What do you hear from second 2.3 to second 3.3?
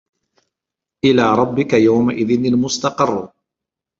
المُستَقَرُّ